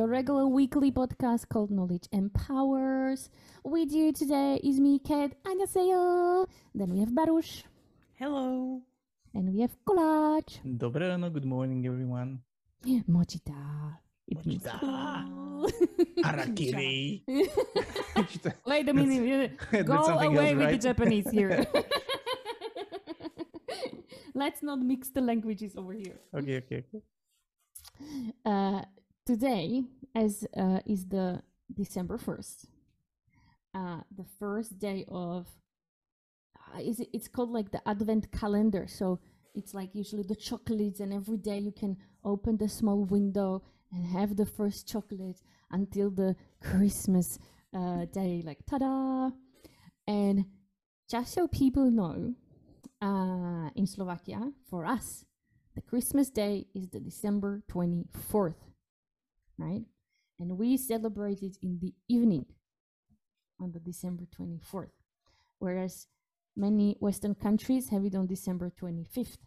[0.00, 3.28] your regular weekly podcast called Knowledge Empowers.
[3.62, 5.36] With you today is me, Kat.
[5.44, 6.46] 안녕하세요.
[6.74, 7.64] Then we have Baruch.
[8.18, 8.80] Hello.
[9.34, 10.60] And we have Kolaj.
[10.64, 12.40] Dobre ráno, good morning everyone.
[13.04, 14.00] Mochita.
[14.26, 14.80] It means Mochita.
[14.80, 15.68] cool.
[16.24, 17.20] Harakiri.
[18.64, 19.58] Wait a minute.
[19.70, 20.80] That's Go something away else, with the right?
[20.80, 21.66] Japanese here.
[24.34, 26.16] Let's not mix the languages over here.
[26.34, 27.02] okay, okay, okay.
[28.44, 28.82] Uh,
[29.25, 29.83] today,
[30.15, 31.41] as uh, is the
[31.73, 32.67] December first,
[33.73, 35.47] uh, the first day of.
[36.73, 38.85] Uh, is it, it's called like the Advent calendar.
[38.87, 39.19] So
[39.53, 44.05] it's like usually the chocolates, and every day you can open the small window and
[44.05, 47.39] have the first chocolate until the Christmas
[47.75, 48.41] uh, day.
[48.45, 49.31] Like ta-da!
[50.07, 50.45] And
[51.09, 52.35] just so people know,
[53.01, 55.25] uh, in Slovakia, for us,
[55.75, 58.70] the Christmas day is the December 24th,
[59.61, 59.83] right?
[60.39, 62.45] And we celebrate it in the evening
[63.59, 64.89] on the December 24th,
[65.59, 66.07] whereas
[66.55, 69.37] many Western countries have it on December 25th.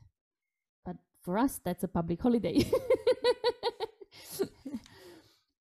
[0.85, 2.65] But for us, that's a public holiday.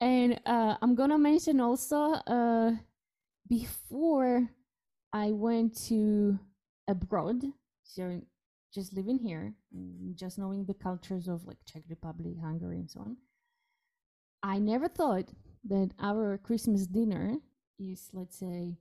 [0.01, 2.71] and uh, I'm gonna mention also uh,
[3.49, 4.49] before
[5.11, 6.39] I went to
[6.87, 7.43] abroad,
[7.83, 8.21] so
[8.73, 13.01] just living here, mm, just knowing the cultures of like Czech Republic, Hungary, and so
[13.01, 13.17] on,
[14.43, 15.29] I never thought
[15.65, 17.37] that our Christmas dinner
[17.79, 18.77] is, let's say,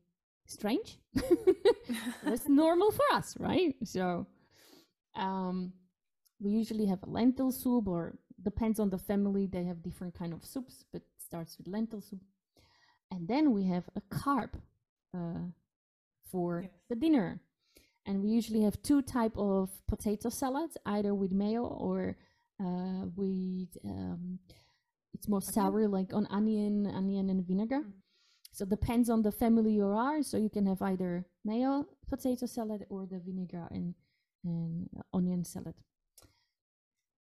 [0.47, 0.99] strange.
[2.25, 3.75] That's normal for us, right?
[3.85, 4.27] So,
[5.17, 5.73] um,
[6.41, 9.47] we usually have a lentil soup, or depends on the family.
[9.47, 12.21] They have different kind of soups, but starts with lentil soup,
[13.11, 14.51] and then we have a carb
[15.15, 15.47] uh,
[16.31, 16.71] for Yes.
[16.89, 17.41] the dinner
[18.07, 22.17] and we usually have two type of potato salads either with mayo or
[22.61, 24.39] uh, with um,
[25.23, 25.53] it's more Onion?
[25.53, 27.93] sour like on onion onion and vinegar Mm.
[28.51, 32.85] so depends on the family you are so you can have either mayo potato salad
[32.91, 33.95] or the vinegar and,
[34.45, 35.75] and onion salad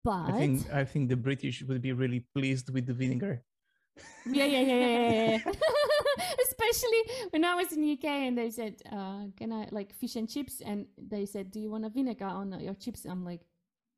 [0.06, 3.44] but I think I think the British would be really pleased with the vinegar.
[4.25, 5.52] yeah, yeah, yeah, yeah, yeah, yeah.
[6.47, 10.29] Especially when I was in UK and they said, uh, "Can I like fish and
[10.29, 13.41] chips?" And they said, "Do you want a vinegar on your chips?" I'm like,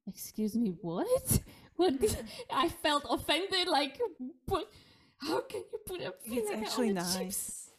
[0.08, 1.28] "Excuse me, what?
[1.80, 1.94] What?"
[2.54, 3.68] I felt offended.
[3.68, 4.00] Like,
[4.46, 4.70] but
[5.18, 7.18] how can you put a vinegar It's actually on the nice.
[7.18, 7.70] chips?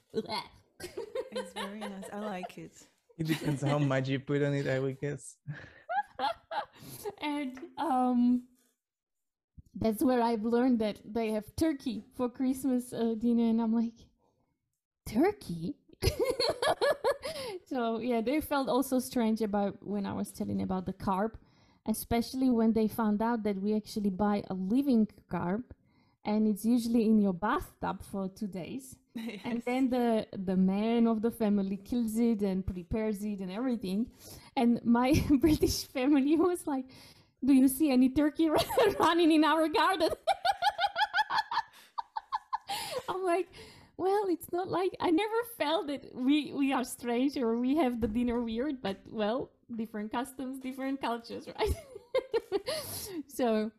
[1.32, 2.08] It's very nice.
[2.12, 2.72] I like it.
[3.18, 5.36] It depends how much you put on it, I would guess.
[7.20, 8.44] and um,
[9.74, 13.98] that's where I've learned that they have turkey for Christmas uh, dinner, and I'm like,
[15.06, 15.76] turkey.
[17.66, 21.32] so yeah, they felt also strange about when I was telling about the carb,
[21.86, 25.64] especially when they found out that we actually buy a living carb,
[26.24, 28.96] and it's usually in your bathtub for two days.
[29.44, 34.06] And then the the man of the family kills it and prepares it and everything.
[34.56, 36.86] And my british family was like
[37.44, 38.50] do you see any turkey
[38.98, 40.10] running in our garden?
[43.08, 43.48] I'm like
[44.00, 48.00] well it's not like i never felt that we we are strange or we have
[48.00, 51.76] the dinner weird but well different customs different cultures right
[53.28, 53.70] so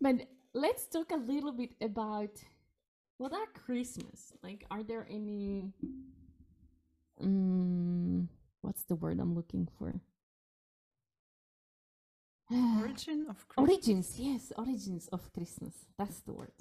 [0.00, 0.16] but
[0.54, 2.30] let's talk a little bit about
[3.20, 4.32] what are Christmas?
[4.42, 5.74] Like, are there any?
[7.22, 8.28] Mm,
[8.62, 10.00] what's the word I'm looking for?
[12.80, 13.70] Origin of Christmas.
[13.70, 15.74] origins, yes, origins of Christmas.
[15.98, 16.52] That's the word.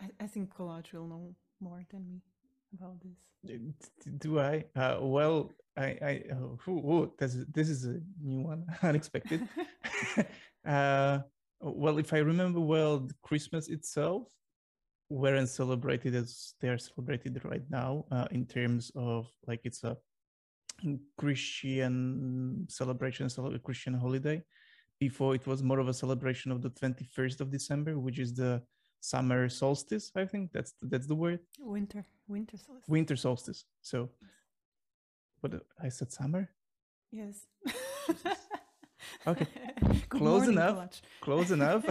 [0.00, 2.20] I, I think Kolaj will know more than me
[2.74, 3.58] about this.
[4.18, 4.64] Do I?
[4.74, 9.48] Uh, well, I, I, oh, ooh, this, is- this is a new one, unexpected.
[10.66, 11.18] uh,
[11.60, 14.24] well, if I remember well, Christmas itself
[15.08, 19.96] weren't celebrated as they are celebrated right now, uh, in terms of like it's a
[21.18, 24.42] Christian celebration, a Christian holiday.
[24.98, 28.62] Before it was more of a celebration of the 21st of December, which is the
[29.02, 30.10] summer solstice.
[30.16, 32.88] I think that's that's the word winter, winter solstice.
[32.88, 33.64] winter solstice.
[33.82, 34.08] So,
[35.40, 35.52] what
[35.82, 36.48] I said summer?
[37.10, 37.46] yes.
[39.26, 39.46] Okay.
[40.08, 41.00] Close enough.
[41.20, 41.84] Close enough.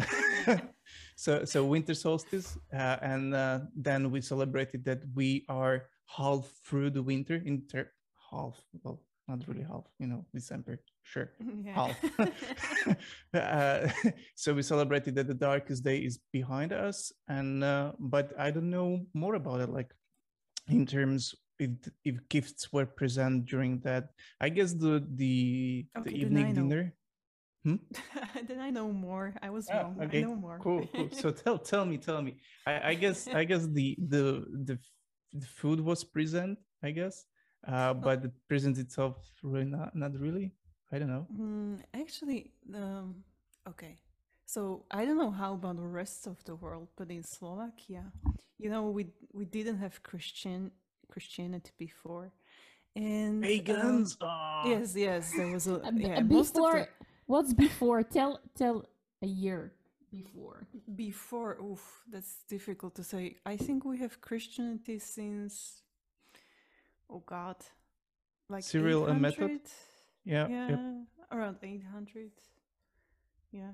[1.15, 6.89] so, so winter solstice, uh, and uh, then we celebrated that we are half through
[6.89, 7.91] the winter in ter-
[8.31, 8.59] half.
[8.83, 9.85] Well, not really half.
[9.99, 10.79] You know, December.
[11.03, 11.31] Sure.
[11.65, 11.93] Yeah.
[13.33, 13.87] uh,
[14.35, 18.69] so we celebrated that the darkest day is behind us, and uh, but I don't
[18.69, 19.69] know more about it.
[19.69, 19.93] Like
[20.67, 21.69] in terms if
[22.03, 24.09] if gifts were present during that,
[24.39, 26.93] I guess the the, Okay, the evening dinner.
[27.63, 27.75] Hmm?
[28.47, 29.35] then I know more.
[29.41, 29.97] I was Ah, wrong.
[30.01, 30.57] okay, I know more.
[30.59, 31.09] Cool, cool.
[31.11, 32.37] So tell tell me, tell me.
[32.65, 34.79] I, I guess I guess the the the
[35.33, 37.25] the food was present, I guess.
[37.67, 40.53] Uh, but the present itself really not not really.
[40.91, 41.25] I don't know.
[41.37, 43.23] Mm, actually, um,
[43.67, 43.97] okay.
[44.45, 48.11] So I don't know how about the rest of the world, but in Slovakia,
[48.59, 50.71] you know, we we didn't have Christian
[51.09, 52.31] Christianity before,
[52.95, 54.17] and um, Pagans.
[54.21, 54.67] ah.
[54.67, 56.87] yes, yes, there was a b- yeah, most before, the,
[57.27, 58.03] what's before?
[58.03, 58.85] Tell tell
[59.21, 59.71] a year
[60.11, 60.67] before.
[60.95, 61.57] before.
[61.63, 63.37] Oof, that's difficult to say.
[63.45, 65.81] I think we have Christianity since.
[67.09, 67.55] Oh God,
[68.49, 69.61] like Cyril and Method?
[70.25, 70.25] 800?
[70.25, 70.47] Yeah.
[70.47, 71.07] yeah, Yep.
[71.31, 72.31] around 800
[73.51, 73.71] yeah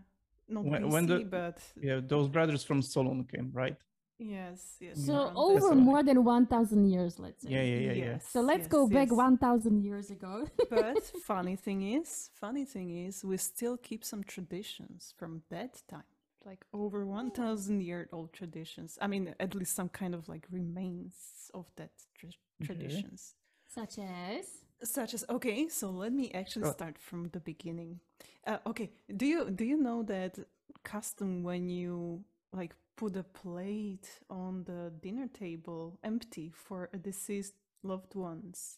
[0.49, 1.99] not When- BC, when the- but Yeah.
[2.01, 3.77] Those brothers from Solon came, right?
[4.19, 5.75] yes yes So around over That's that.
[5.75, 5.83] right.
[5.91, 7.51] more than one thousand years, let's say.
[7.51, 7.61] Yeah.
[7.71, 7.79] Yeah.
[7.79, 7.91] Yeah.
[7.91, 8.05] Yeah.
[8.13, 9.17] Yes, So let's yes, go back yes.
[9.25, 10.47] one thousand years ago.
[10.71, 11.03] but
[11.33, 16.09] funny thing is funny thing is we still keep some traditions from that time
[16.45, 21.51] like over 1000 year old traditions i mean at least some kind of like remains
[21.53, 22.29] of that tra-
[22.63, 23.35] traditions
[23.67, 24.45] Such as
[24.83, 26.71] such as okay so let me actually Go.
[26.71, 27.99] start from the beginning
[28.45, 30.37] uh, okay do you do you know that
[30.83, 37.53] custom when you like put a plate on the dinner table empty for a deceased
[37.83, 38.77] loved ones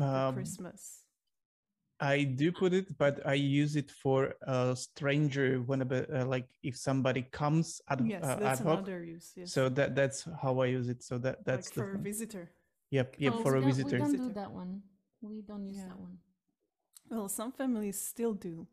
[0.00, 1.04] Um, christmas
[2.00, 6.76] I do put it, but I use it for a stranger whenever, uh, like, if
[6.76, 8.78] somebody comes ad, yes uh, that's ad hoc.
[8.78, 11.02] another use yes So that that's how I use it.
[11.04, 12.50] So that that's like the for a visitor
[12.96, 13.08] Yep.
[13.18, 13.32] Yep.
[13.36, 13.96] Oh, for a don't- visitor.
[13.96, 14.72] We don't do that one.
[15.20, 15.88] We don't use Yeah.
[15.90, 16.16] that one.
[17.10, 18.66] well some families still do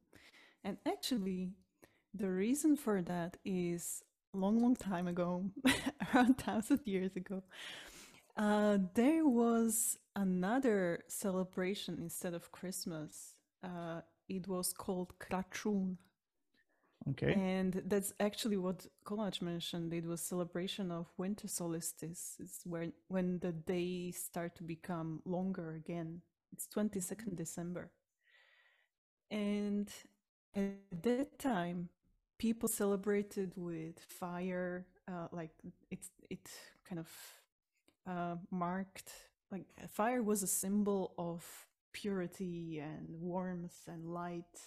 [0.66, 1.42] and actually
[2.22, 3.84] the reason for that is
[4.44, 5.30] long long time ago
[6.14, 7.38] around thousand years ago
[8.44, 10.80] uh, there was another
[11.24, 13.36] celebration instead of christmas
[13.70, 14.00] uh,
[14.38, 15.98] it was called krachun
[17.08, 17.34] Okay.
[17.34, 19.94] and that's actually what Kolaj mentioned.
[19.94, 22.36] It was celebration of winter solstice.
[22.40, 26.22] It's when when the days start to become longer again.
[26.52, 27.92] It's 22nd December.
[29.32, 29.90] And
[30.56, 31.90] at that time,
[32.38, 35.52] people celebrated with fire, uh, like
[35.92, 36.50] it's it
[36.88, 37.10] kind of
[38.08, 39.12] uh, marked
[39.52, 41.46] like fire was a symbol of
[41.94, 44.60] purity and warmth and light.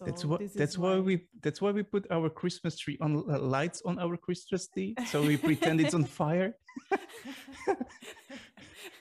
[0.00, 0.40] So that's what.
[0.54, 1.28] That's why we.
[1.42, 4.94] That's why we put our Christmas tree on uh, lights on our Christmas tree.
[5.06, 6.56] So we pretend it's on fire.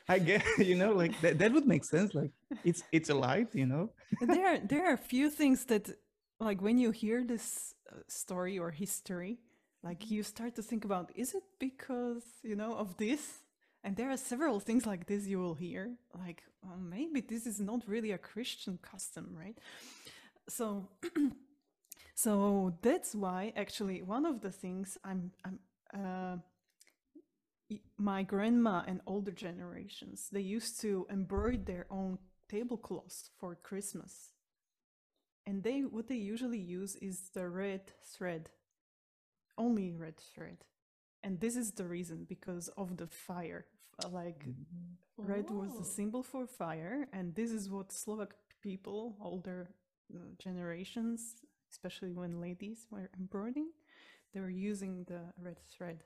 [0.09, 1.39] I guess you know, like that.
[1.39, 2.13] That would make sense.
[2.13, 2.31] Like
[2.65, 3.91] it's it's a light, you know.
[4.21, 5.89] there are there are a few things that
[6.39, 9.39] like when you hear this uh, story or history
[9.83, 13.43] like you start to think about is it because you know of this
[13.83, 17.59] and there are several things like this you will hear like oh, maybe this is
[17.59, 19.57] not really a christian custom right
[20.49, 20.89] so
[22.15, 25.59] so that's why actually one of the things i'm i'm
[25.93, 26.37] uh,
[27.97, 32.17] my grandma and older generations they used to embroider their own
[32.49, 34.33] tablecloths for christmas.
[35.45, 38.51] And they what they usually use is the red thread
[39.57, 40.65] only red thread.
[41.23, 43.65] And this is the reason because of the fire
[43.99, 44.45] F- like
[45.17, 45.83] red was the Oh.
[45.83, 49.88] symbol for fire and this is what slovak people older uh,
[50.37, 51.35] generations
[51.71, 53.69] especially when ladies were embroidering
[54.33, 56.03] they were using the red thread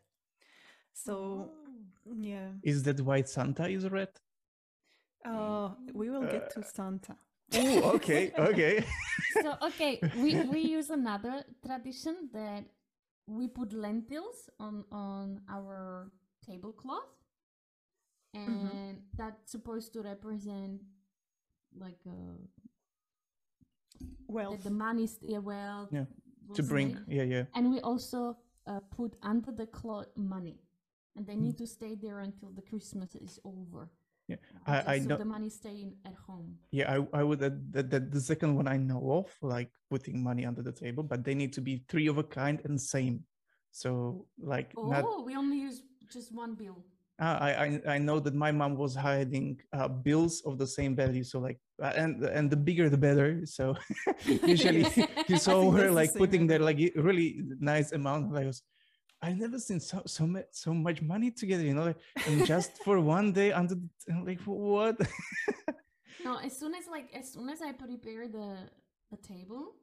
[0.93, 1.13] so
[1.49, 2.13] Oh.
[2.19, 4.09] yeah Is that why Santa is red?
[5.25, 7.15] uh, we will get to Uh, santa
[7.55, 8.83] Oh, okay, okay.
[9.43, 12.63] so okay, we we use another tradition that
[13.27, 16.09] we put lentils on on our
[16.45, 17.13] tablecloth,
[18.33, 20.81] and that's supposed to represent
[21.77, 22.41] like uh,
[24.27, 26.05] well that the money is yeah, well Yeah,
[26.47, 27.01] we'll to bring, say.
[27.17, 27.43] yeah, yeah.
[27.55, 30.57] and we also uh, put under the cloth money,
[31.15, 33.89] and they need to stay there until the Christmas is over.
[34.29, 36.57] Yeah, Uh, I- I so know- the money staying at home.
[36.71, 40.23] Yeah, I, I would add that, that the second one I know of, like putting
[40.23, 43.25] money under the table, but they need to be three of a kind and same.
[43.71, 46.77] So like Oh, not we only use just one bill.
[47.21, 50.95] Uh, I, I I know that my mom was hiding uh, bills of the same
[50.95, 51.23] value.
[51.23, 53.45] So like uh, and and the bigger the better.
[53.45, 53.75] So
[54.25, 54.85] usually
[55.27, 58.33] you saw her that's the like putting there like really nice amount.
[58.33, 58.63] Like I was,
[59.21, 61.63] I've never seen so so much so much money together.
[61.63, 64.97] You know, like, and just for one day under the, like what?
[66.23, 68.57] No, as soon as like as soon as I prepare the
[69.11, 69.75] the table,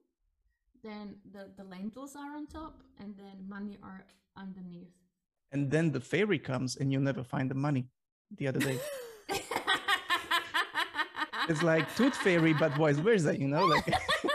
[0.82, 4.04] then the the lentils are on top, and then money are
[4.37, 5.00] underneath.
[5.52, 7.87] And then the fairy comes and you never find the money.
[8.37, 8.78] The other day.
[11.49, 13.85] It's like tooth fairy, but vice versa, you know, like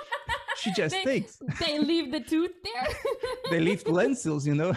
[0.58, 1.38] she just They- takes.
[1.62, 2.88] they leave the tooth there.
[3.52, 4.74] They leave lentils, you know.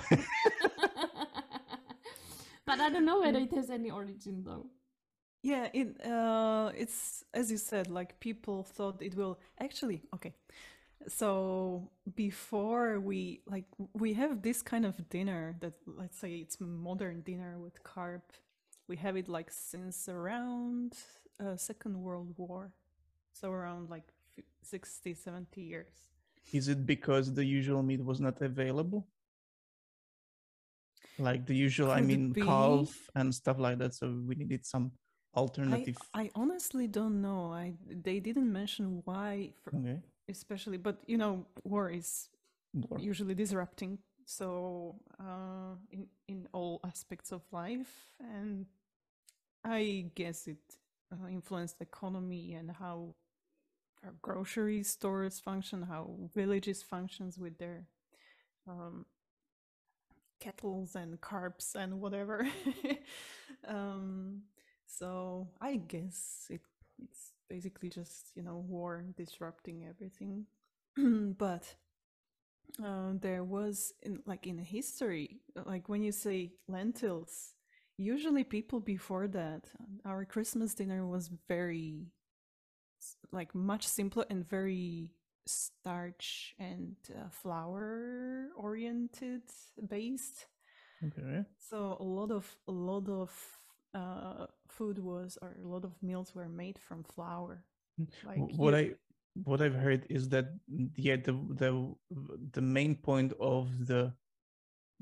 [2.67, 4.67] but I don't know whether it has any origin though.
[5.43, 10.35] Yeah, it uh it's as you said, like people thought it will actually okay.
[11.07, 13.65] So before we like
[13.95, 18.33] we have this kind of dinner that let's say it's modern dinner with carp
[18.89, 20.95] We have it like since around
[21.41, 22.73] uh, Second World War.
[23.33, 26.11] So around like fi- 60, 70 years.
[26.53, 29.07] Is it because the usual meat was not available?
[31.19, 33.95] Like the usual, I mean, calf and stuff like that.
[33.95, 34.93] So we needed some
[35.35, 35.97] I, alternative.
[36.15, 37.53] I honestly don't know.
[37.53, 40.01] I they didn't mention why for, okay.
[40.29, 42.29] Especially but you know war is
[42.75, 42.99] War.
[42.99, 48.67] usually disrupting so uh, in in all aspects of life and
[49.65, 50.59] i guess it
[51.13, 53.15] uh, influenced the economy and how
[54.05, 57.87] our grocery stores function how villages functions with their
[58.69, 59.07] um,
[60.41, 62.47] kettles and carbs and whatever
[63.67, 64.43] um,
[64.87, 66.61] so i guess it
[67.03, 70.47] it's basically just you know war disrupting everything
[71.39, 71.75] but
[72.85, 77.55] uh, there was in like in history like when you say lentils
[77.97, 79.65] usually people before that
[80.05, 82.07] our christmas dinner was very
[83.33, 85.11] like much simpler and very
[85.47, 89.43] starch and uh, flour oriented
[89.89, 90.47] based
[91.05, 91.45] Okay.
[91.59, 93.31] so a lot of a lot of
[93.99, 97.55] uh, food was or a lot of meals were made from flour
[98.31, 98.85] like what you- I
[99.45, 101.71] what I've heard is that mm, yeah the the
[102.57, 104.03] the main point of the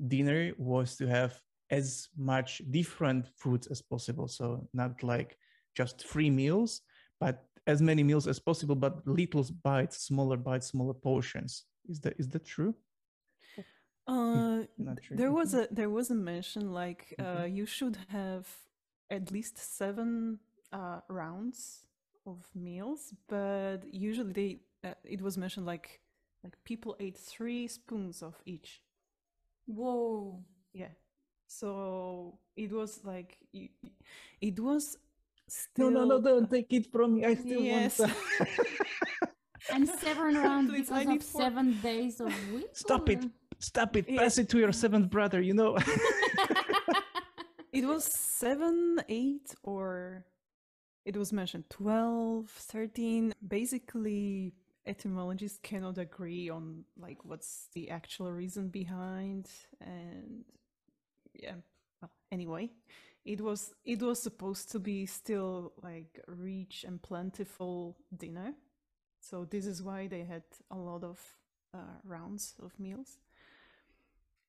[0.07, 1.33] dinner was to have
[1.69, 4.27] as much different foods as possible.
[4.27, 5.37] So not like
[5.75, 6.81] just three meals,
[7.19, 7.35] but
[7.65, 11.65] as many meals as possible, but little bites, smaller bites, smaller portions.
[11.89, 12.73] Is that is that true?
[14.07, 15.17] Uh, not sure.
[15.17, 15.63] there was Mhm.
[15.63, 17.55] a there was a mention like uh, Mhm.
[17.57, 18.47] you should have
[19.09, 20.39] at least seven
[20.73, 21.85] uh, rounds
[22.25, 26.01] of meals, but usually they uh, it was mentioned like
[26.43, 28.81] like people ate three spoons of each.
[29.65, 30.43] Whoa.
[30.73, 30.89] Yeah,
[31.47, 33.91] so it was like y- y-
[34.41, 34.97] it was.
[34.97, 34.99] No,
[35.49, 36.19] Still, no, no!
[36.21, 37.25] Don't take it from me.
[37.25, 37.99] I still Yes.
[37.99, 38.13] want.
[39.73, 41.41] And seven rounds Please, because of four.
[41.41, 42.67] seven days of week.
[42.73, 43.25] Stop it.
[43.59, 44.05] Stop it!
[44.09, 44.21] Yeah.
[44.21, 45.41] Pass it to your seventh brother.
[45.41, 45.77] You know.
[47.71, 50.25] It was seven, eight, or
[51.05, 53.33] it was mentioned 12, 13.
[53.47, 54.53] Basically,
[54.85, 59.49] etymologists cannot agree on like what's the actual reason behind
[59.81, 60.45] and
[61.33, 61.55] yeah
[62.01, 62.71] well, anyway.
[63.25, 68.53] It was it was supposed to be still like rich and plentiful dinner.
[69.19, 71.19] So this is why they had a lot of
[71.73, 73.17] uh, rounds of meals.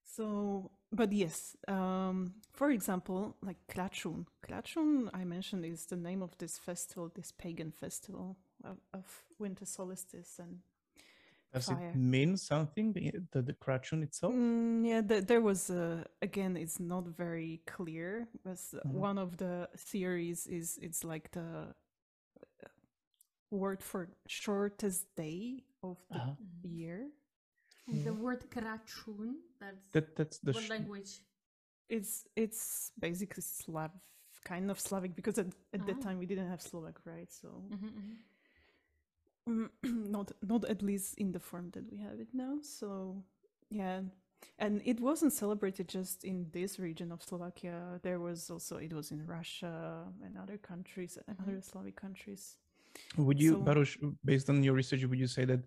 [0.04, 4.26] So, but yes, um, for example, like Krachun.
[4.42, 9.04] Krachun, I mentioned, is the name of this festival, this pagan festival of, of
[9.38, 10.38] winter solstice.
[10.38, 10.58] And
[11.52, 11.90] Does Fire.
[11.94, 12.92] it mean something?
[12.92, 14.32] The the, the Krachun itself?
[14.34, 18.28] Mm, yeah, th- there was a, again, it's not very clear.
[18.32, 18.92] Because Mhm.
[18.92, 21.74] one of the theories is it's like the
[22.40, 22.68] uh,
[23.50, 26.34] word for shortest day of the Uh-huh.
[26.62, 27.08] year.
[27.88, 31.10] And the word krachun, that's That that's the what sh- language?
[31.88, 33.90] It's it's basically Slav,
[34.44, 36.02] kind of Slavic, because at, at that Ah.
[36.02, 37.32] time we didn't have Slovak, right?
[37.32, 38.16] So Mhm, mhm.
[39.48, 39.70] Mm,
[40.10, 42.60] not not at least in the form that we have it now.
[42.60, 43.24] So
[43.70, 44.02] yeah,
[44.58, 47.98] and it wasn't celebrated just in this region of Slovakia.
[48.02, 52.58] There was also it was in Russia and other countries, and other Slavic countries.
[53.16, 55.60] Would you, So- Baruch, based on your research, would you say that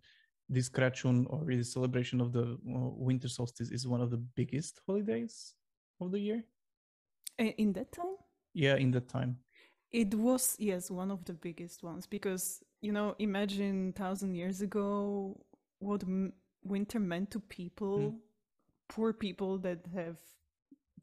[0.50, 4.82] this Krachun or this celebration of the uh, winter solstice is one of the biggest
[4.86, 5.54] holidays
[6.00, 6.44] of the year?
[7.38, 8.16] In that time,
[8.54, 9.38] Yeah, in that time.
[9.92, 15.38] it was yes one of the biggest ones because you know imagine thousand years ago
[15.80, 16.34] what m-
[16.64, 18.16] winter meant to people,
[18.88, 20.18] poor people that have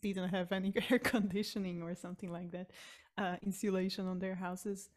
[0.03, 2.71] didn't have any air conditioning or something like that,
[3.17, 4.91] uh, insulation on their houses.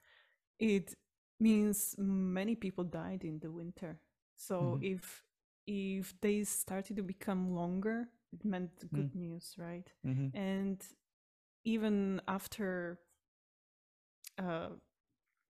[0.59, 0.95] It
[1.39, 3.99] means many people died in the winter.
[4.41, 4.81] So Mhm.
[4.81, 5.23] if
[5.67, 9.91] if days started to become longer, it meant good news, right?
[10.03, 10.81] hmm and
[11.65, 12.99] even after
[14.37, 14.69] uh,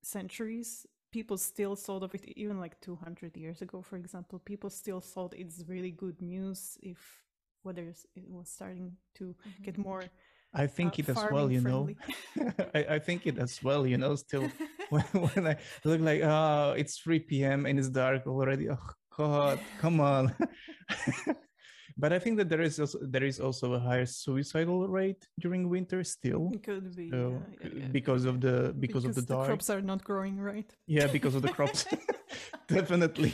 [0.04, 5.02] centuries people still thought of it even like 200 years ago for example people still
[5.02, 7.24] thought it's really good news if
[7.64, 7.84] whether
[8.16, 10.12] it was starting to get more
[10.54, 11.94] I think uh, it as well, you know.
[12.76, 14.54] I, I think it as well, you know, still
[14.92, 17.66] when, when I look like, oh, it's 3 p.m.
[17.66, 18.70] and it's dark already.
[18.70, 18.78] Oh,
[19.18, 20.34] God, Come on.
[21.98, 25.70] but I think that there is also there is also a higher suicidal rate during
[25.70, 26.50] winter still.
[26.54, 27.88] It could be So yeah, yeah, uh, yeah.
[27.92, 29.48] because of the because, of the dark.
[29.48, 30.70] crops are not growing right.
[30.88, 31.86] Yeah, because of the crops.
[32.68, 33.34] Definitely.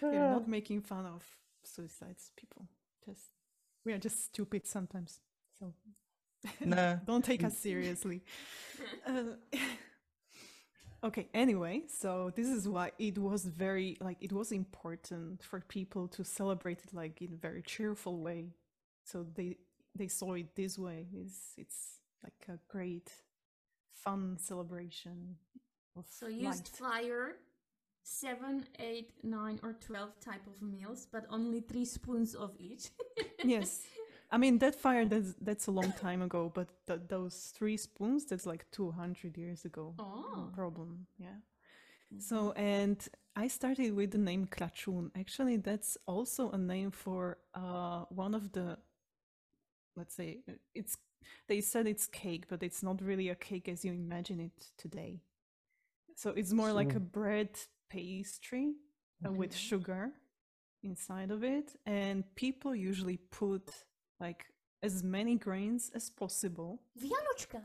[0.00, 1.22] We're not making fun of
[1.64, 2.66] suicides, people.
[3.04, 3.30] Just
[3.84, 5.20] we are just stupid sometimes.
[5.58, 5.74] So
[6.64, 6.96] Nah.
[7.06, 8.24] don't take us seriously.
[9.06, 9.36] Uh,
[11.04, 11.28] okay.
[11.34, 16.24] Anyway, so this is why it was very like it was important for people to
[16.24, 18.54] celebrate it like in a very cheerful way.
[19.04, 19.56] So they
[19.94, 21.06] they saw it this way.
[21.14, 23.10] It's it's like a great
[23.94, 25.36] fun celebration
[25.96, 26.68] of So used light.
[26.68, 27.36] fire,
[28.02, 32.90] seven, eight, nine, or twelve type of meals, but only three spoons of each.
[33.44, 33.82] yes
[34.32, 38.24] i mean that fire that's that's a long time ago but th- those three spoons
[38.24, 39.94] that's like 200 years ago.
[39.98, 40.50] No Oh.
[40.54, 41.38] problem yeah.
[42.18, 42.98] So and
[43.36, 45.10] i started with the name krachun.
[45.18, 48.78] Actually that's also a name for uh one of the
[49.96, 50.96] let's say uh, it's
[51.48, 55.20] they said it's cake but it's not really a cake as you imagine it today.
[56.16, 57.50] So it's more like a bread
[57.90, 58.74] pastry
[59.26, 60.12] uh, with sugar
[60.82, 63.70] inside of it and people usually put
[64.26, 64.42] like
[64.82, 66.70] as many grains as possible
[67.02, 67.60] Vianochka.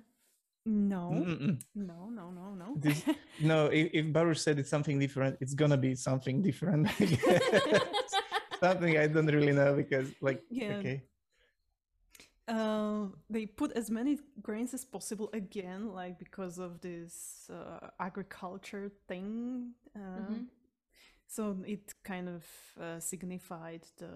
[0.66, 1.56] no Mm-mm-mm.
[1.76, 3.04] no no no no This-
[3.40, 6.88] No, if, if Baruch said it's something different, it's gonna be something different.
[8.60, 10.78] Something I don't really know because, like, Yeah.
[10.80, 10.98] okay,
[12.48, 18.90] Uh, they put as many grains as possible again, like because of this uh, agriculture
[19.08, 19.74] thing.
[19.96, 20.00] Uh,
[20.32, 20.48] Mhm.
[21.28, 22.44] So it kind of
[22.80, 24.12] uh, signified the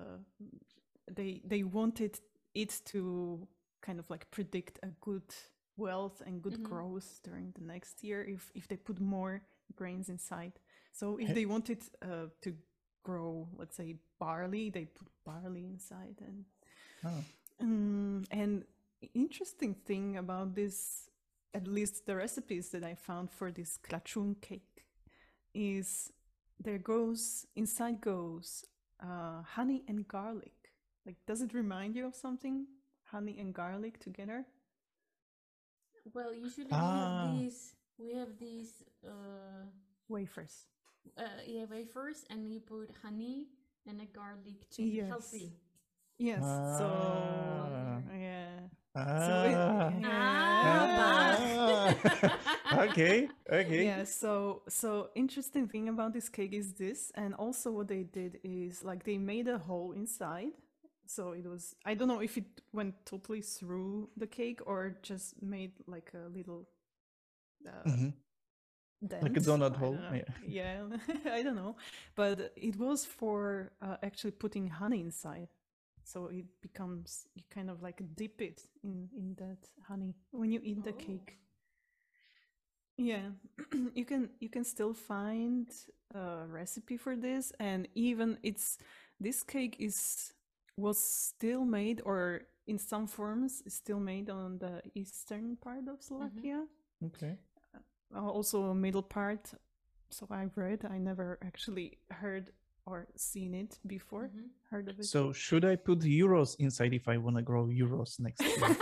[1.15, 2.19] they they wanted
[2.53, 3.47] it to
[3.81, 5.33] kind of like predict a good
[5.77, 6.63] wealth and good Mhm.
[6.63, 9.41] growth during the next year if if they put more
[9.75, 10.53] grains inside.
[10.91, 12.55] So if they wanted uh, to
[13.03, 16.45] grow, let's say barley, they put barley inside and
[17.03, 17.25] oh,
[17.61, 18.65] Mm, and
[19.13, 21.09] interesting thing about this,
[21.53, 24.85] at least the recipes that I found for this krachun cake,
[25.53, 26.11] is
[26.59, 28.65] there goes inside goes
[29.01, 30.60] uh, honey and garlic.
[31.05, 32.67] Like, does it remind you of something?
[33.03, 34.45] Honey and garlic together?
[36.13, 36.77] Well, usually Ah.
[36.79, 37.75] we have these.
[37.97, 38.83] We have these.
[39.05, 39.65] Uh,
[40.07, 40.65] Wafers.
[41.17, 43.47] uh, yeah, wafers, and we put honey
[43.87, 44.93] and a garlic to Yes.
[45.03, 45.53] be healthy.
[46.17, 46.41] Yes.
[46.77, 48.01] So Ah.
[48.13, 48.59] yeah.
[48.95, 49.55] ah, So it,
[50.05, 51.11] Ah,
[51.63, 52.83] ah.
[52.89, 53.83] okay, okay.
[53.85, 58.39] yeah so so interesting thing about this cake is this and also what they did
[58.43, 60.53] is like they made a hole inside
[61.11, 65.41] so it was i don't know if it went totally through the cake or just
[65.41, 66.67] made like a little
[67.67, 68.13] uh, Mhm.
[69.07, 69.23] dent.
[69.23, 70.83] Like a donut hole, don't yeah
[71.31, 71.75] i don't know
[72.15, 75.47] but it was for uh, actually putting honey inside
[76.03, 80.59] so it becomes you kind of like dip it in in that honey when you
[80.63, 80.93] eat the Oh.
[80.93, 81.37] cake
[82.97, 83.29] yeah
[83.95, 85.67] you can you can still find
[86.13, 88.77] a recipe for this and even it's
[89.19, 90.33] this cake is
[90.77, 96.65] was still made or in some forms still made on the eastern part of slovakia
[97.03, 97.37] Okay.
[98.15, 99.53] uh, also middle part
[100.09, 102.51] so i've read i never actually heard
[102.85, 104.49] or seen it before Mhm.
[104.71, 108.19] heard of it So should I put euros inside if I want to grow euros
[108.19, 108.57] next year?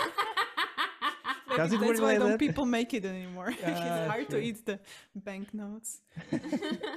[1.58, 2.40] Does it that's why like don't that?
[2.40, 4.80] people make it anymore Ah, it's hard to eat the
[5.16, 6.00] banknotes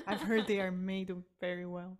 [0.06, 1.96] i've heard they are made very well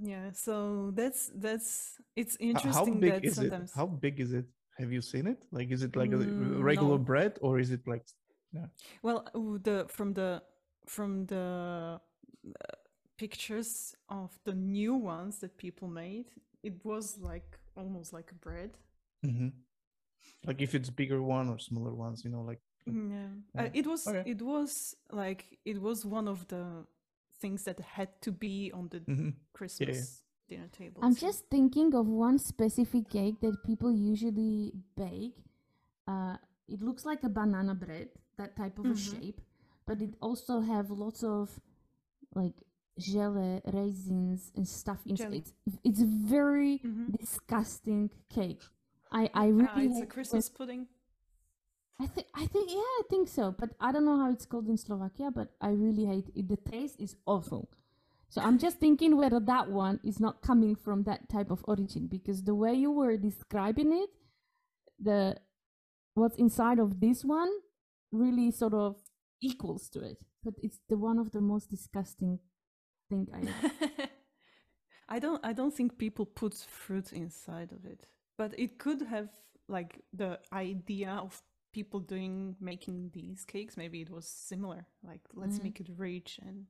[0.00, 3.52] yeah so that's that's it's H- How interesting big that is it?
[3.74, 4.46] How big is it?
[4.78, 5.44] Have you seen it?
[5.52, 7.04] Like, is it like a Mm, r- regular no.
[7.04, 8.04] bread or is it like?
[8.52, 8.66] Yeah.
[9.02, 9.24] Well,
[9.62, 10.42] the from the
[10.86, 12.00] from the
[12.46, 12.76] uh,
[13.18, 18.78] pictures of the new ones that people made, it was like almost like a bread.
[19.24, 19.52] Mhm.
[20.46, 22.60] Like if it's bigger one or smaller ones, you know, like.
[22.86, 23.10] like- Mm,
[23.54, 24.30] Yeah, Uh, it was Okay.
[24.30, 26.84] it was like it was one of the
[27.42, 29.34] things that had to be on the Mhm.
[29.52, 30.98] Christmas dinner table.
[31.04, 35.36] I'm so- just thinking of one specific cake that people usually bake.
[36.12, 36.36] Uh,
[36.74, 38.08] it looks like a banana bread,
[38.40, 39.10] that type of a Mhm.
[39.10, 39.40] shape,
[39.86, 41.60] but it also have lots of
[42.34, 42.56] like
[42.98, 45.24] jelly, raisins, and stuff inside.
[45.24, 45.38] Jelly.
[45.66, 46.02] It's, it's
[46.36, 47.06] very Mhm.
[47.18, 48.62] disgusting cake.
[49.10, 50.82] I I Ah, really it's a hate Christmas pudding.
[52.00, 53.54] I think I think yeah, I think so.
[53.56, 56.48] But I don't know how it's called in Slovakia, but I really hate it.
[56.48, 57.70] The taste is awful.
[58.28, 62.06] So I'm just thinking whether that one is not coming from that type of origin
[62.06, 64.10] because the way you were describing it,
[64.98, 65.36] the
[66.14, 67.50] what's inside of this one
[68.10, 68.96] really sort of
[69.40, 70.18] equals to it.
[70.44, 72.38] but it's the one of the most disgusting
[73.08, 74.08] thing I.
[75.08, 78.06] I don't I don't think people put fruit inside of it.
[78.38, 79.28] But it could have
[79.68, 81.40] like the idea of
[81.72, 84.86] people doing making these cakes, maybe it was similar.
[85.02, 85.62] Like let's Mhm.
[85.62, 86.66] make it rich and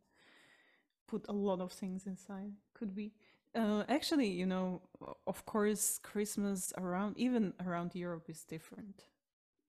[1.07, 2.53] put a lot of things inside.
[2.75, 3.13] Could be.
[3.55, 4.81] Uh, actually, you know,
[5.27, 9.05] of course, Christmas around even around Europe is different,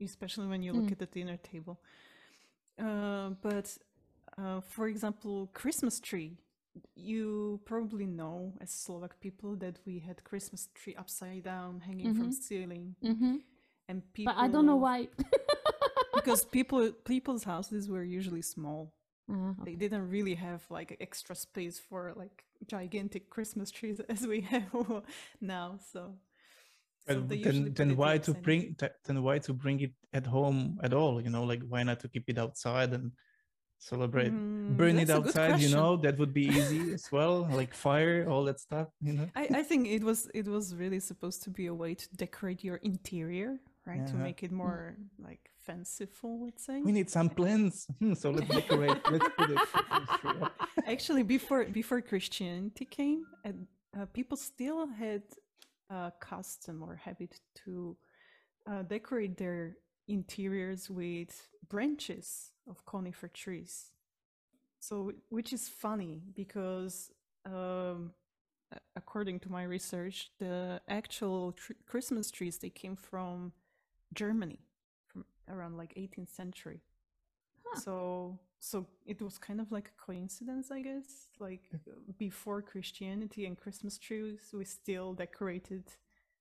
[0.02, 0.94] especially when you look Mm.
[0.94, 1.82] at the dinner table.
[2.80, 3.78] Uh, but
[4.38, 6.38] uh, for example, Christmas tree.
[6.96, 12.32] You probably know as Slovak people that we had Christmas tree upside down, hanging from
[12.32, 12.34] Mhm.
[12.34, 13.36] ceiling, hmm
[13.94, 14.34] and people.
[14.34, 15.08] But I don't know why.
[16.18, 18.82] because people people's houses were usually small.
[19.32, 24.42] Ah, They didn't really have like extra space for like gigantic Christmas trees as we
[24.54, 24.72] have
[25.42, 25.68] now.
[25.92, 26.02] So,
[27.08, 28.44] so But they usually then, then why to outside.
[28.48, 28.62] bring
[29.06, 31.22] then why to bring it at home at all?
[31.26, 33.12] You know, like why not to keep it outside and
[33.80, 34.32] celebrate?
[34.32, 37.36] Mm, Burn it that's a good outside, you know, that would be easy as well.
[37.60, 39.28] Like fire, all that stuff, you know.
[39.36, 42.64] I, I think it was it was really supposed to be a way to decorate
[42.64, 44.06] your interior, right?
[44.08, 44.24] To Uh-huh.
[44.24, 46.82] make it more like fanciful, let's say.
[46.82, 48.98] We need some plants, Hmm, so let's decorate.
[49.12, 49.60] let's put it.
[50.88, 53.68] Actually, before before Christianity came, and
[53.98, 55.24] uh, people still had
[55.90, 57.96] a custom or habit to
[58.70, 59.76] uh, decorate their
[60.08, 63.92] interiors with branches of conifer trees.
[64.80, 67.12] So, which is funny because,
[67.46, 68.12] um,
[68.96, 73.54] according to my research, the actual tr- Christmas trees they came from
[74.14, 74.60] Germany,
[75.08, 76.82] from around like 18th century.
[77.66, 77.80] Huh.
[77.80, 81.30] So, so it was kind of like a coincidence, I guess.
[81.40, 81.70] Like
[82.18, 85.84] before Christianity and Christmas trees, we still decorated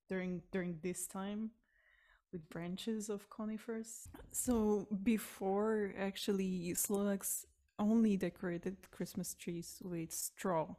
[0.09, 1.51] during during this time
[2.31, 4.09] with branches of conifers.
[4.31, 7.45] So before actually Slovaks
[7.79, 10.75] only decorated Christmas trees with straw,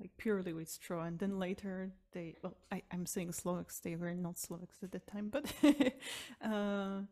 [0.00, 4.14] like purely with straw, and then later they well, I, I'm saying Slovaks, they were
[4.14, 5.52] not Slovaks at that time, but
[6.44, 7.02] uh,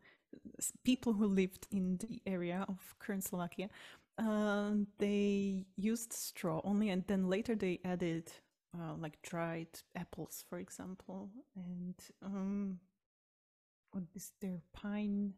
[0.85, 3.69] people who lived in the area of current Slovakia,
[4.19, 8.31] um, they used straw only, and then later they added
[8.77, 12.79] uh, like dried apples, for example, and um,
[13.93, 15.35] what is there, pine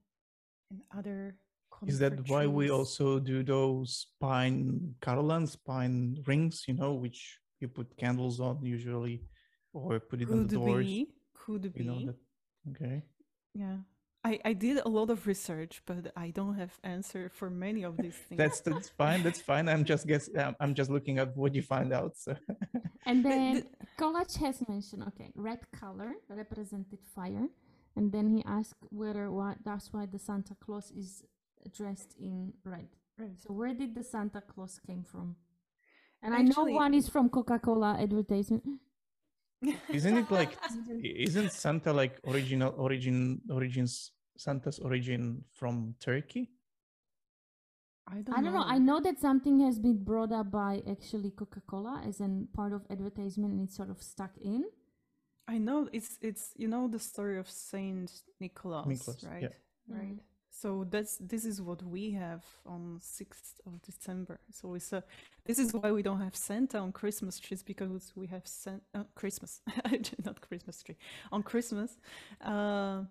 [0.70, 1.36] and other.
[1.88, 7.38] Is that conifer why we also do those pine garlands, pine rings, you know, which
[7.60, 9.22] you put candles on usually,
[9.72, 10.86] or put it on could the doors?
[10.86, 11.08] be?
[11.34, 12.06] Could You know be.
[12.06, 12.16] that.
[12.70, 13.02] Okay.
[13.54, 13.76] Yeah.
[14.26, 17.98] I, I did a lot of research, but I don't have answer for many of
[17.98, 18.38] these things.
[18.38, 19.22] That's that's fine.
[19.22, 19.68] That's fine.
[19.68, 20.30] I'm just guess.
[20.38, 22.16] I'm, I'm just looking at what you find out.
[22.16, 22.34] So.
[23.04, 23.66] And then the-
[24.02, 27.48] Kolach has mentioned, okay, red color represented fire,
[27.96, 31.22] and then he asked whether why that's why the Santa Claus is
[31.72, 32.88] dressed in red.
[33.18, 33.38] Right.
[33.38, 35.36] So where did the Santa Claus came from?
[36.22, 38.64] And I know one is from Coca-Cola advertisement.
[39.90, 40.56] Isn't it like
[41.02, 46.50] isn't Santa like original origin origins Santa's origin from Turkey?
[48.06, 48.64] I don't, I don't know.
[48.66, 52.82] I know that something has been brought up by actually Coca-Cola as an part of
[52.90, 54.64] advertisement, and it's sort of stuck in.
[55.48, 59.30] I know it's it's you know the story of Saint Nicholas, Nicholas, yeah.
[59.30, 59.52] right?
[59.88, 60.18] Right.
[60.56, 64.38] So that's this is what we have on sixth of December.
[64.52, 65.02] So it's a
[65.44, 69.02] this is why we don't have Santa on Christmas trees because we have San- uh,
[69.16, 69.62] Christmas,
[70.24, 70.96] not Christmas tree
[71.32, 71.98] on Christmas,
[72.40, 73.02] uh,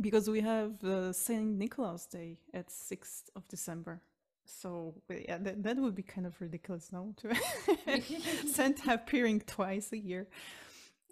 [0.00, 4.00] because we have uh, Saint Nicholas Day at sixth of December.
[4.46, 7.14] So yeah, that, that would be kind of ridiculous, no?
[7.86, 10.26] To Santa appearing twice a year.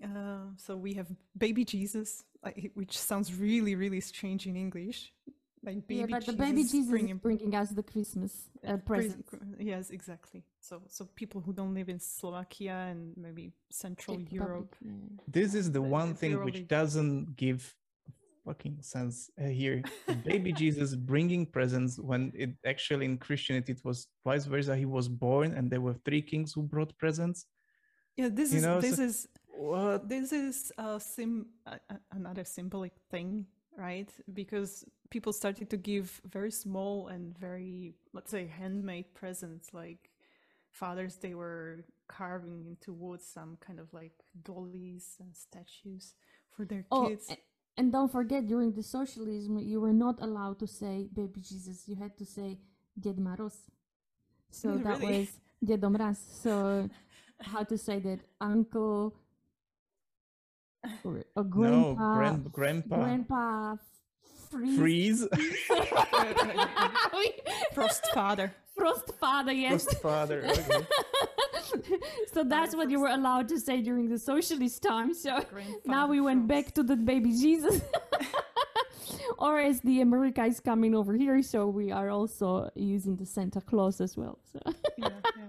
[0.03, 5.13] Uh, so we have baby Jesus, like, which sounds really, really strange in English.
[5.65, 8.33] Like baby yeah, but Jesus the baby Jesus bringing is bringing us the Christmas
[8.67, 9.25] uh, present.
[9.61, 10.43] Yes, exactly.
[10.61, 14.75] So, so people who don't live in Slovakia and maybe Central Europe.
[15.29, 17.61] This is the Uh, one if thing you're which only- doesn't give
[18.45, 19.85] fucking sense uh, here.
[20.25, 24.75] Baby Jesus bringing presents when it actually in Christianity it was vice versa.
[24.77, 27.47] He was born and there were three kings who brought presents.
[28.17, 30.09] Yeah, this You is know, this so- is What?
[30.09, 31.79] this is a sim a,
[32.13, 34.11] another symbolic thing, right?
[34.33, 40.11] Because people started to give very small and very let's say handmade presents like
[40.71, 44.13] fathers they were carving into wood some kind of like
[44.43, 46.15] dollies and statues
[46.51, 47.29] for their Oh, kids.
[47.31, 47.39] a-
[47.77, 51.89] and don't forget, during the socialism, you were not allowed to say baby Jesus.
[51.89, 52.59] You had to say
[52.99, 53.57] Ded Moroz.
[54.51, 55.01] So that Really?
[55.01, 56.17] was Dedo Mraz.
[56.43, 56.89] So
[57.41, 58.21] how to say that?
[58.41, 59.15] Uncle
[61.05, 62.97] or, or No, grandpa, grand, grandpa.
[62.97, 63.77] grandpa
[64.51, 64.79] freeze.
[64.79, 65.29] freeze.
[67.75, 68.53] Frost father.
[68.77, 69.85] Frost father, yes.
[69.85, 70.45] Frost father.
[70.47, 70.87] Okay.
[72.33, 75.15] so that's what you were allowed to say during the socialist time.
[75.15, 77.81] So now Grandfather we went back to the baby Jesus.
[79.39, 83.61] or as the America is coming over here, so we are also using the Santa
[83.61, 84.39] Claus as well.
[84.53, 84.61] So
[84.99, 85.47] Yeah, yeah.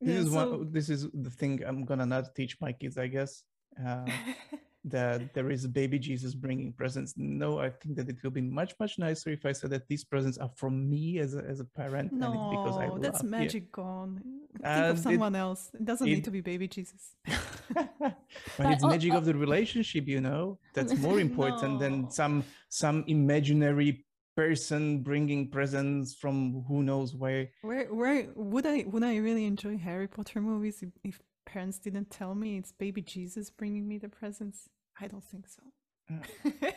[0.00, 0.72] This Yeah, is so- one.
[0.72, 3.42] This is the thing I'm gonna not teach my kids, I guess.
[3.84, 4.06] Uh,
[4.84, 7.14] that there is a baby Jesus bringing presents.
[7.16, 10.02] No, I think that it will be much much nicer if I said that these
[10.02, 12.10] presents are from me as a, as a parent.
[12.10, 14.20] and because I no, that's magic gone.
[14.52, 15.70] Think Uh, of it- someone else.
[15.74, 17.14] It doesn't it- need to be baby Jesus.
[17.74, 18.16] but
[18.58, 20.58] But it's al- magic of the relationship, you know.
[20.74, 21.78] That's more important No.
[21.78, 24.04] than some some imaginary
[24.34, 27.48] person bringing presents from who knows where.
[27.62, 32.10] Where where would I would I really enjoy Harry Potter movies if, if parents didn't
[32.10, 34.68] tell me it's baby Jesus bringing me the presents?
[35.00, 35.62] I don't think so.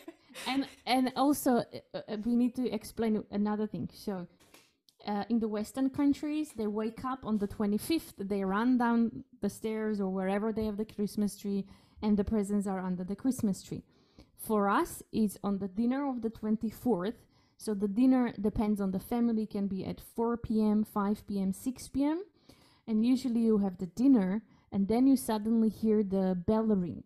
[0.47, 1.57] and and also
[1.93, 3.89] uh, uh, we need to explain another thing.
[3.93, 4.27] So
[5.07, 8.13] uh, in the Western countries, they wake up on the 25th.
[8.17, 11.65] They run down the stairs or wherever they have the Christmas tree,
[12.01, 13.83] and the presents are under the Christmas tree.
[14.37, 17.15] For us, it's on the dinner of the 24th.
[17.57, 21.87] So the dinner depends on the family, can be at 4 p.m., 5 p.m., 6
[21.89, 22.23] p.m.
[22.87, 24.43] And usually you have the dinner,
[24.75, 27.05] and then you suddenly hear the bell ring.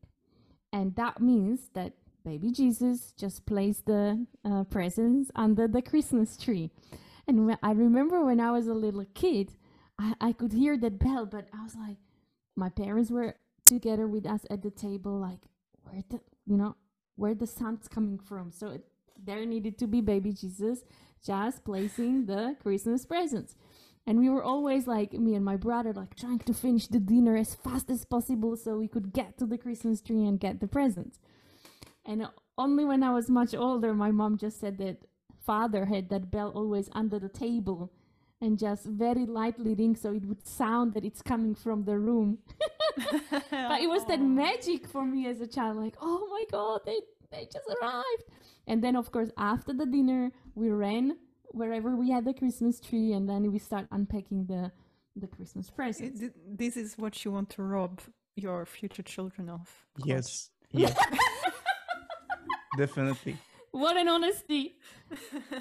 [0.74, 1.94] And that means that
[2.26, 6.72] baby Jesus just placed the uh, presents under the Christmas tree.
[7.28, 9.52] And I remember when I was a little kid,
[10.00, 11.98] I, I could hear that bell, but I was like,
[12.56, 13.36] my parents were
[13.68, 15.42] together with us at the table, like,
[15.84, 16.76] where the, you know,
[17.18, 18.52] where the sound's coming from.
[18.52, 18.86] So it,
[19.24, 20.84] there needed to be baby Jesus
[21.24, 23.56] just placing the Christmas presents.
[24.10, 27.38] And we were always like, me and my brother, like trying to finish the dinner
[27.38, 30.68] as fast as possible so we could get to the Christmas tree and get the
[30.68, 31.20] presents.
[32.08, 35.06] And only when I was much older, my mom just said that
[35.46, 37.92] father had that bell always under the table
[38.42, 42.40] and just very lightly ring so it would sound that it's coming from the room.
[42.98, 47.00] but it was that magic for me as a child, like, oh my god, they,
[47.32, 48.24] they just arrived.
[48.66, 51.16] And then, of course, after the dinner, we ran
[51.52, 54.72] wherever we had the Christmas tree and then we start unpacking the,
[55.16, 56.22] the Christmas presents.
[56.22, 58.02] It- this is what you want to rob
[58.36, 59.68] your future children of.
[59.96, 60.08] Claude.
[60.08, 60.50] Yes.
[60.72, 60.96] Yes.
[62.78, 63.38] Definitely.
[63.72, 64.76] What an honesty!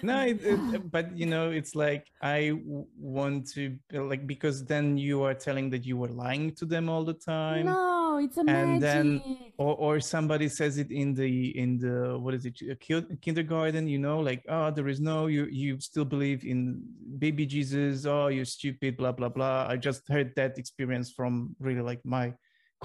[0.03, 2.53] no it, it, but you know it's like I
[2.99, 7.03] want to like because then you are telling that you were lying to them all
[7.05, 8.81] the time No, it's a And magic.
[8.83, 9.23] then-
[9.59, 13.99] or or somebody says it in the in the what is it uh, kindergarten you
[13.99, 16.81] know like oh there is no you you still believe in
[17.19, 21.81] baby jesus oh you're stupid blah blah blah i just heard that experience from really
[21.91, 22.33] like my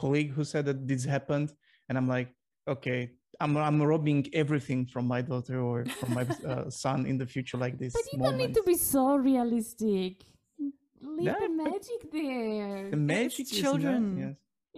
[0.01, 1.53] colleague who said that this happened
[1.89, 2.29] and i'm like
[2.67, 7.25] okay i'm i'm robbing everything from my daughter or from my uh, son in the
[7.25, 10.13] future like this But you don't need to be so realistic.
[11.01, 12.89] Leave Yeah, the magic there.
[12.89, 14.01] the magic is not- children.
[14.23, 14.35] yes,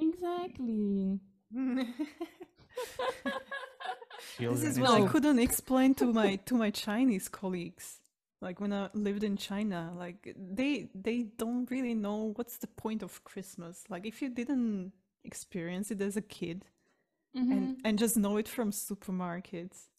[0.07, 1.19] Exactly.
[4.39, 7.99] this is what I couldn't explain to my to my Chinese colleagues.
[8.41, 13.01] Like when I lived in China, like they they don't really know what's the point
[13.03, 13.83] of Christmas.
[13.89, 14.91] Like if you didn't
[15.23, 16.65] experience it as a kid
[17.35, 17.51] Mm-hmm.
[17.51, 19.89] and and just know it from supermarkets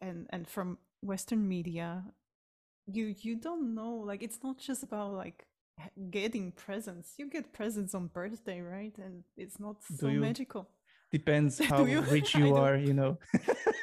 [0.00, 2.04] and and from Western media,
[2.86, 3.94] you you don't know.
[4.06, 5.46] Like it's not just about like
[6.10, 7.14] getting presents.
[7.18, 8.96] You get presents on birthday, right?
[8.98, 10.20] And it's not Do so you?
[10.20, 10.68] magical.
[11.10, 12.00] depends how you?
[12.02, 13.16] rich you are you know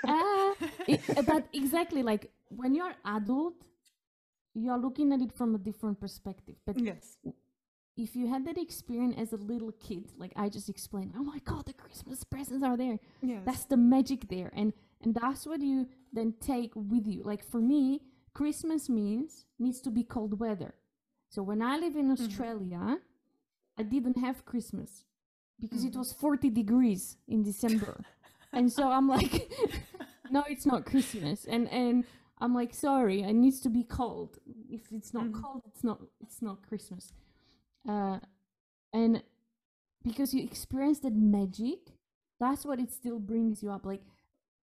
[0.08, 0.54] Ah,
[0.88, 3.56] it- uh, but exactly like when you're adult,
[4.54, 6.56] you're looking at it from a different perspective.
[6.66, 7.18] But Yes.
[7.98, 11.40] If you had that experience as a little kid, like I just explained, oh my
[11.46, 13.00] god, the Christmas presents are there.
[13.22, 13.42] Yes.
[13.46, 17.24] That's the magic there, and and that's what you then take with you.
[17.24, 18.02] Like for me,
[18.34, 20.74] Christmas means needs to be cold weather.
[21.30, 22.98] So when I live in Australia,
[23.78, 25.04] I didn't have Christmas
[25.60, 28.02] because it was 40 degrees in December.
[28.54, 29.50] and so I'm like,
[30.32, 31.46] no, it's not Christmas.
[31.46, 32.04] And and
[32.40, 34.38] I'm like, sorry, it needs to be cold.
[34.70, 35.42] If it's not Mhm.
[35.42, 37.14] cold, it's not it's not Christmas.
[37.88, 38.20] Uh,
[38.94, 39.24] and
[40.04, 41.80] because you experience that magic,
[42.40, 43.86] that's what it still brings you up.
[43.86, 44.02] Like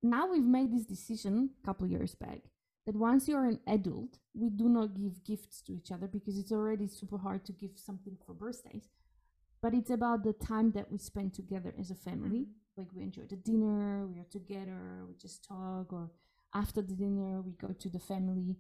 [0.03, 2.41] now we've made this decision a couple years back
[2.87, 6.53] that once you're an adult, we do not give gifts to each other because it's
[6.53, 8.89] already super hard to give something for birthdays.
[9.61, 12.47] But it's about the time that we spend together as a family.
[12.77, 16.11] Like we enjoy the dinner, we are together, we just talk, or
[16.55, 18.57] after the dinner, we go to the family.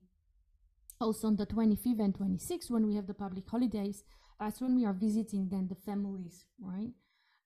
[1.01, 4.05] Also on the 25th and 26th, when we have the public holidays,
[4.42, 6.90] that's when we are visiting then the families, right?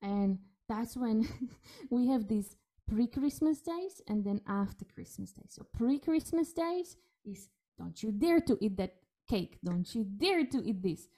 [0.01, 1.29] And that's when
[1.91, 2.57] we have these
[2.89, 5.51] pre-Christmas days and then after Christmas days.
[5.51, 8.95] So pre-Christmas days is don't you dare to eat that
[9.29, 9.59] cake.
[9.63, 11.09] Don't you dare to eat this.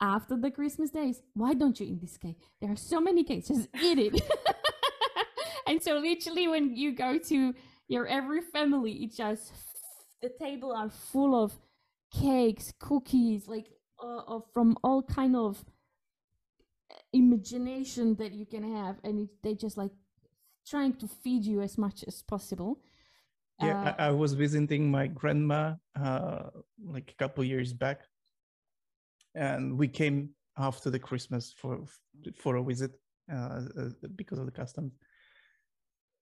[0.00, 2.38] After the Christmas days, why don't you eat this cake?
[2.60, 3.48] There are so many cakes.
[3.48, 4.22] Just eat it.
[5.66, 7.52] and so literally when you go to
[7.88, 9.52] your every family, it just
[10.22, 11.58] the table are full of
[12.12, 13.66] cakes, cookies, like
[14.02, 15.64] uh, of from all kind of
[17.12, 19.92] imagination that you can have, and it, they just like
[20.66, 22.78] trying to feed you as much as possible.
[23.60, 26.50] Yeah, Uh, I, I was visiting my grandma uh,
[26.84, 28.02] like a couple years back,
[29.34, 31.84] and we came after the Christmas for
[32.34, 32.92] for a visit
[33.32, 34.92] uh, uh, because of the customs.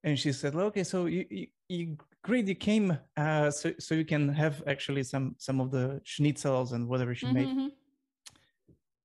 [0.04, 3.94] And she said, well, "Okay, so you you, you great, you came, uh, so so
[3.94, 7.70] you can have actually some some of the schnitzels and whatever she made." mhm,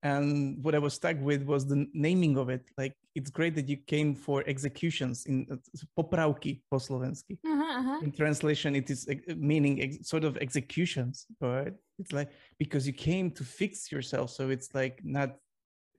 [0.02, 2.70] And what I was stuck with was the naming of it.
[2.78, 5.56] Like, it's great that you came for executions in uh,
[5.96, 7.38] popravki po slovensky.
[7.44, 7.98] Uh-huh, uh-huh.
[8.04, 13.30] in translation it is meaning ex- sort of executions but it's like because you came
[13.30, 15.36] to fix yourself so it's like not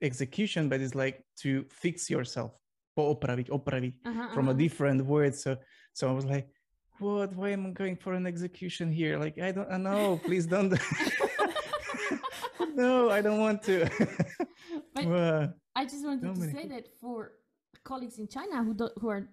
[0.00, 2.52] execution but it's like to fix yourself
[2.96, 4.62] poopraviť, opraviť Uh-huh, from a uh-huh.
[4.62, 5.56] different word so
[5.92, 6.48] so i was like
[7.02, 7.34] what?
[7.34, 9.18] Why am i going for an execution here?
[9.18, 10.70] Like i don't I know please don't
[12.78, 13.90] no i don't want to.
[14.94, 17.32] But I just wanted to many say that for
[17.84, 19.28] colleagues in China who don't, who are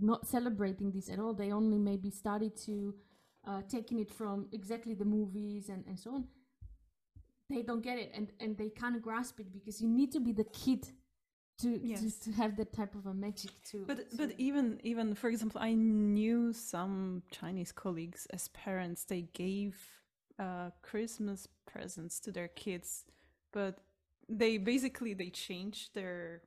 [0.00, 2.94] not celebrating this at all, they only maybe started to
[3.46, 6.24] uh, taking it from exactly the movies and, and so on.
[7.50, 10.32] They don't get it and, and they can't grasp it because you need to be
[10.32, 10.86] the kid
[11.58, 12.00] to Yes.
[12.00, 13.84] to, to have that type of a magic too.
[13.86, 19.04] But but even even for example, I knew some Chinese colleagues as parents.
[19.04, 19.76] They gave
[20.38, 23.04] uh, Christmas presents to their kids,
[23.52, 23.80] but
[24.28, 26.42] they basically they changed their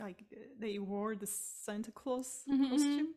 [0.00, 0.24] like
[0.58, 2.68] they wore the Santa Claus Mhm, mhm.
[2.70, 3.08] costume.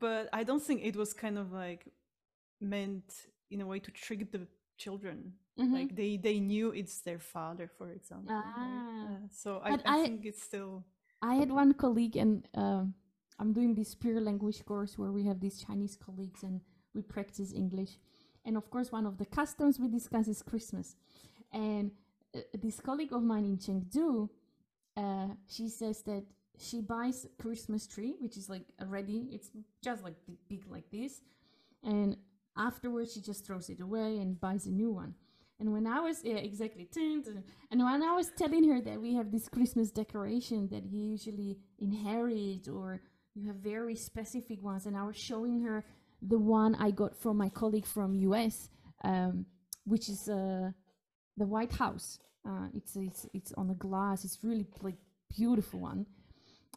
[0.00, 1.86] But I don't think it was kind of like
[2.60, 4.46] meant in a way to trick the
[4.78, 5.34] children.
[5.58, 5.72] Mhm.
[5.72, 8.30] Like they they knew it's their father, for example.
[8.30, 9.04] Ah.
[9.06, 10.84] Uh, so I, I I- think it's still
[11.20, 12.94] I had one colleague, and um
[13.40, 16.60] I'm doing this peer language course where we have these Chinese colleagues and
[16.94, 17.98] we practice English.
[18.44, 20.96] And of course, one of the customs we discuss is Christmas.
[21.52, 21.92] And
[22.34, 24.28] uh, this colleague of mine in Chengdu,
[24.96, 26.24] uh, she says that
[26.58, 29.50] she buys Christmas tree, which is like already, it's
[29.82, 30.16] just like
[30.48, 31.22] big like this.
[31.84, 32.16] And
[32.58, 35.14] afterwards, she just throws it away and buys a new one.
[35.60, 37.24] And when I was, yeah, exactly, tun.
[37.70, 41.58] and when I was telling her that we have this Christmas decoration that you usually
[41.80, 43.00] inherit or
[43.34, 45.84] you have very specific ones, and I was showing her
[46.22, 48.68] the one I got from my colleague from US,
[49.02, 49.46] um,
[49.84, 50.70] which is uh,
[51.36, 52.20] the White House.
[52.48, 54.24] Uh, it's, it's it's on the glass.
[54.24, 54.96] It's really like
[55.36, 56.06] beautiful one,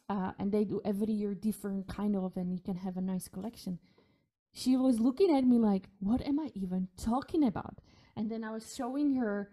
[0.09, 3.27] uh, and they do every year different kind of, and you can have a nice
[3.27, 3.77] collection.
[4.53, 7.79] She was looking at me like, "What am I even talking about?"
[8.15, 9.51] And then I was showing her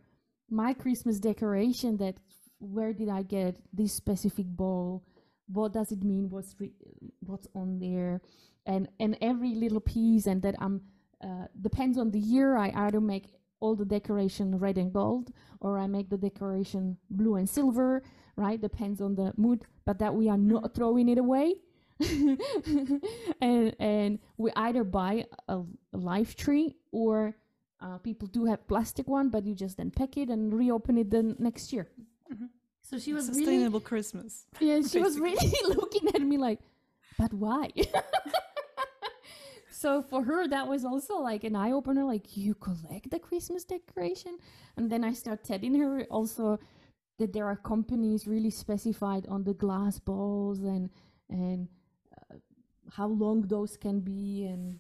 [0.51, 1.97] my Christmas decoration.
[1.99, 2.17] That
[2.59, 5.05] where did I get this specific ball?
[5.47, 6.29] What does it mean?
[6.31, 6.75] What's re-
[7.21, 8.21] what's on there?
[8.67, 10.83] And and every little piece, and that I'm
[11.23, 12.57] uh, depends on the year.
[12.57, 13.27] I either make
[13.61, 18.03] all the decoration red and gold, or I make the decoration blue and silver.
[18.37, 19.65] Right, depends on the mood.
[19.85, 21.55] But that we are not throwing it away.
[23.41, 25.59] and and we either buy a,
[25.93, 27.35] a live tree or
[27.81, 31.11] uh, people do have plastic one, but you just then pack it and reopen it
[31.11, 31.89] the next year.
[32.33, 32.49] Mhm.
[32.83, 34.47] So she was really sustainable Christmas.
[34.61, 36.61] yeah, she was really looking at me like,
[37.19, 37.71] but why?
[39.71, 42.05] so for her, that was also like an eye opener.
[42.05, 44.39] Like, you collect the Christmas decoration,
[44.77, 46.59] and then I start telling her also
[47.19, 50.91] that there are companies really specified on the glass balls and
[51.29, 51.69] and
[52.92, 54.79] how long those can be and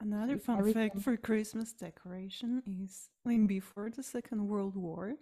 [0.00, 0.90] Another fun everything.
[0.90, 5.16] fact for Christmas decoration is I mean before the Second World War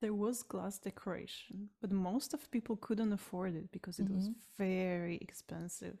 [0.00, 4.34] there was glass decoration, but most of people couldn't afford it because it was Mhm.
[4.58, 5.98] very expensive.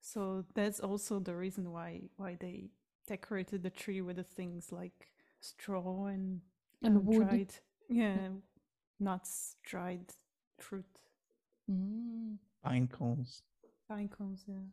[0.00, 2.70] So that's also the reason why why they
[3.06, 5.10] decorated the tree with the things like
[5.40, 6.40] straw and
[6.82, 7.26] And um, wood.
[7.26, 7.54] dried
[7.88, 8.28] yeah
[8.98, 10.14] nuts, dried
[10.58, 11.00] fruit,
[11.70, 12.38] Mm.
[12.62, 13.42] pine cones
[13.88, 14.66] pine cones, yeah.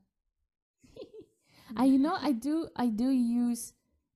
[1.75, 3.73] I you know I do I do use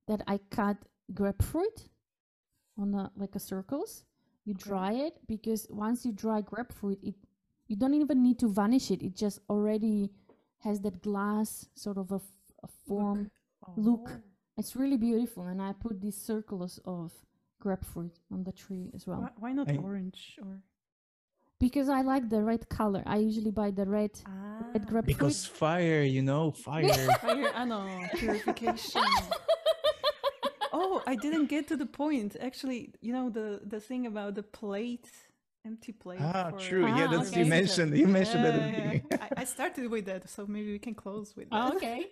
[0.08, 0.78] that I cut
[1.14, 1.90] grapefruit
[2.78, 4.04] on a, like a circles.
[4.46, 4.70] You Okay.
[4.70, 7.16] dry it because once you dry grapefruit, it
[7.68, 9.02] you don't even need to varnish it.
[9.02, 10.12] It just already
[10.60, 12.34] has that glass sort of a, f-
[12.64, 13.32] a form.
[13.78, 14.10] Look.
[14.12, 14.22] Oh.
[14.58, 17.14] It's really beautiful, and I put these circles of
[17.60, 20.60] grapefruit on the tree as well Why, why not I- orange or
[21.66, 23.04] because I like the red color.
[23.06, 24.12] I usually buy the red
[24.74, 25.06] red grapefruit.
[25.06, 26.90] Because fire, you know, fire.
[27.26, 27.86] Fire, I know,
[28.22, 29.02] purification.
[30.74, 32.36] oh, I didn't get to the point.
[32.50, 35.08] Actually, you know the the thing about the plate,
[35.66, 36.20] empty plate.
[36.22, 36.86] ah, for- true.
[36.88, 37.44] yeah, Ah, that's okay.
[37.44, 37.98] you mentioned.
[37.98, 39.04] You mentioned that Yeah, yeah, beginning.
[39.12, 39.28] yeah.
[39.38, 41.72] I, I started with that, so maybe we can close with that.
[41.72, 42.12] Oh, okay.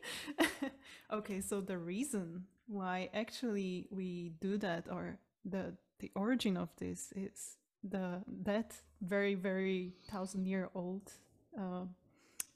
[1.20, 5.64] okay, so the reason why actually we do that, or the
[6.00, 11.12] the origin of this, is the that very very thousand year old
[11.58, 11.86] uh,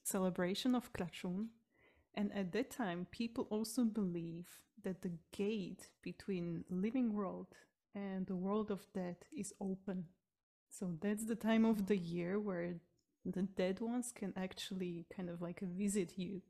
[0.04, 1.48] celebration of Krachun,
[2.16, 4.48] and at that time, people also believe
[4.84, 7.48] that the gate between living world
[7.96, 10.06] and the world of death is open.
[10.70, 12.76] So that's the time of the year where
[13.26, 16.42] the dead ones can actually kind of like visit you.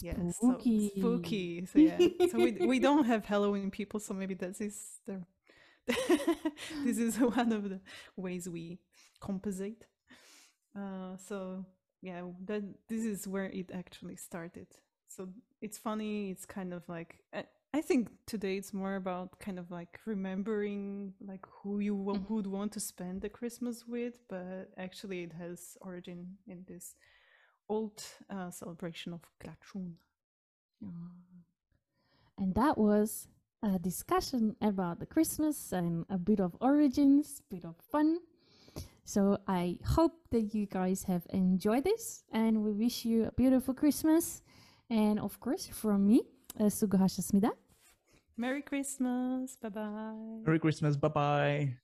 [0.00, 0.90] Yeah, so Spooky.
[0.96, 1.66] spooky.
[1.66, 5.22] So yeah, so we we don't have Halloween people, so maybe that is the
[6.84, 7.80] this is one of the
[8.16, 8.78] ways we
[9.20, 9.84] compensate.
[10.76, 11.64] Uh, so
[12.00, 14.66] yeah, that this is where it actually started.
[15.08, 15.28] So
[15.60, 16.30] it's funny.
[16.30, 21.14] It's kind of like I, I think today it's more about kind of like remembering
[21.20, 22.30] like who you wa- Mhm.
[22.30, 26.94] would want to spend the Christmas with, but actually it has origin in this
[27.68, 29.94] old uh, celebration of Krachun.
[32.38, 33.28] And that was
[33.62, 38.18] a discussion about the Christmas and a bit of origins, bit of fun.
[39.04, 43.74] So I hope that you guys have enjoyed this and we wish you a beautiful
[43.74, 44.42] Christmas.
[44.90, 46.22] And of course, from me,
[46.58, 47.50] uh, Sugohashasmida.
[48.36, 49.56] Merry Christmas.
[49.56, 50.42] Bye bye.
[50.44, 50.96] Merry Christmas.
[50.96, 51.74] Bye bye.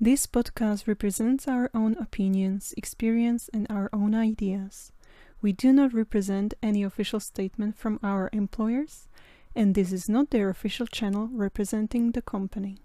[0.00, 4.92] This podcast represents our own opinions, experience, and our own ideas.
[5.40, 9.08] We do not represent any official statement from our employers
[9.54, 12.78] and this is not their official channel representing the company.